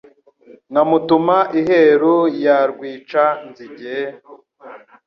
[0.71, 2.15] Nkamutuma iheru
[2.45, 3.97] ya Rwica-nzige,